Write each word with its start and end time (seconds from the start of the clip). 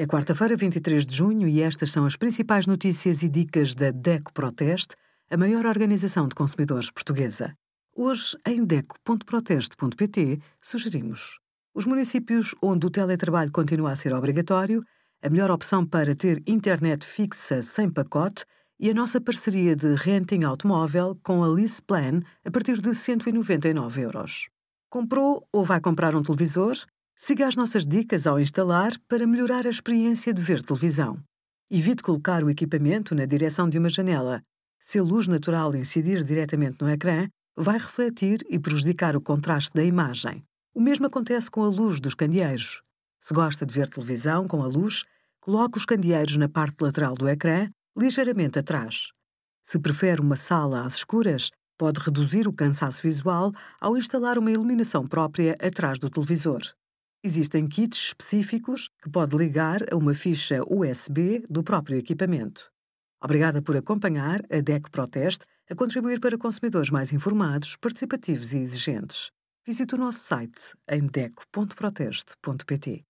É 0.00 0.06
quarta-feira, 0.06 0.56
23 0.56 1.04
de 1.04 1.14
junho, 1.14 1.46
e 1.46 1.60
estas 1.60 1.92
são 1.92 2.06
as 2.06 2.16
principais 2.16 2.66
notícias 2.66 3.22
e 3.22 3.28
dicas 3.28 3.74
da 3.74 3.90
DECO 3.90 4.32
Proteste, 4.32 4.96
a 5.28 5.36
maior 5.36 5.66
organização 5.66 6.26
de 6.26 6.34
consumidores 6.34 6.90
portuguesa. 6.90 7.54
Hoje, 7.94 8.34
em 8.46 8.64
DECO.proteste.pt, 8.64 10.40
sugerimos 10.58 11.38
os 11.74 11.84
municípios 11.84 12.54
onde 12.62 12.86
o 12.86 12.90
teletrabalho 12.90 13.52
continua 13.52 13.92
a 13.92 13.94
ser 13.94 14.14
obrigatório, 14.14 14.82
a 15.22 15.28
melhor 15.28 15.50
opção 15.50 15.84
para 15.84 16.14
ter 16.14 16.42
internet 16.46 17.04
fixa 17.04 17.60
sem 17.60 17.90
pacote 17.90 18.46
e 18.78 18.88
a 18.88 18.94
nossa 18.94 19.20
parceria 19.20 19.76
de 19.76 19.96
renting 19.96 20.44
automóvel 20.44 21.14
com 21.22 21.44
a 21.44 21.48
Lease 21.48 21.82
Plan 21.82 22.22
a 22.42 22.50
partir 22.50 22.80
de 22.80 22.94
199 22.94 24.00
euros. 24.00 24.48
Comprou 24.88 25.46
ou 25.52 25.62
vai 25.62 25.78
comprar 25.78 26.14
um 26.14 26.22
televisor? 26.22 26.86
Siga 27.22 27.46
as 27.46 27.54
nossas 27.54 27.86
dicas 27.86 28.26
ao 28.26 28.40
instalar 28.40 28.92
para 29.06 29.26
melhorar 29.26 29.66
a 29.66 29.70
experiência 29.70 30.32
de 30.32 30.40
ver 30.40 30.62
televisão. 30.62 31.22
Evite 31.70 32.02
colocar 32.02 32.42
o 32.42 32.48
equipamento 32.48 33.14
na 33.14 33.26
direção 33.26 33.68
de 33.68 33.78
uma 33.78 33.90
janela. 33.90 34.40
Se 34.78 34.98
a 34.98 35.02
luz 35.02 35.26
natural 35.26 35.76
incidir 35.76 36.24
diretamente 36.24 36.80
no 36.80 36.88
ecrã, 36.88 37.28
vai 37.54 37.76
refletir 37.76 38.38
e 38.48 38.58
prejudicar 38.58 39.14
o 39.16 39.20
contraste 39.20 39.70
da 39.74 39.84
imagem. 39.84 40.42
O 40.74 40.80
mesmo 40.80 41.08
acontece 41.08 41.50
com 41.50 41.62
a 41.62 41.68
luz 41.68 42.00
dos 42.00 42.14
candeeiros. 42.14 42.80
Se 43.20 43.34
gosta 43.34 43.66
de 43.66 43.74
ver 43.74 43.90
televisão 43.90 44.48
com 44.48 44.62
a 44.62 44.66
luz, 44.66 45.04
coloque 45.42 45.76
os 45.76 45.84
candeeiros 45.84 46.38
na 46.38 46.48
parte 46.48 46.80
lateral 46.80 47.14
do 47.14 47.28
ecrã, 47.28 47.68
ligeiramente 47.94 48.58
atrás. 48.58 49.08
Se 49.62 49.78
prefere 49.78 50.22
uma 50.22 50.36
sala 50.36 50.86
às 50.86 50.94
escuras, 50.94 51.50
pode 51.76 52.00
reduzir 52.00 52.48
o 52.48 52.52
cansaço 52.52 53.02
visual 53.02 53.52
ao 53.78 53.94
instalar 53.94 54.38
uma 54.38 54.50
iluminação 54.50 55.06
própria 55.06 55.54
atrás 55.60 55.98
do 55.98 56.08
televisor. 56.08 56.62
Existem 57.22 57.66
kits 57.66 57.98
específicos 57.98 58.88
que 59.02 59.10
pode 59.10 59.36
ligar 59.36 59.92
a 59.92 59.96
uma 59.96 60.14
ficha 60.14 60.62
USB 60.66 61.44
do 61.50 61.62
próprio 61.62 61.98
equipamento. 61.98 62.72
Obrigada 63.22 63.60
por 63.60 63.76
acompanhar 63.76 64.40
a 64.50 64.62
DEC 64.62 64.90
Proteste 64.90 65.44
a 65.68 65.74
contribuir 65.74 66.18
para 66.18 66.38
consumidores 66.38 66.88
mais 66.88 67.12
informados, 67.12 67.76
participativos 67.76 68.54
e 68.54 68.58
exigentes. 68.58 69.30
Visite 69.66 69.94
o 69.94 69.98
nosso 69.98 70.20
site 70.20 70.74
em 70.88 71.06
deco.proteste.pt. 71.06 73.04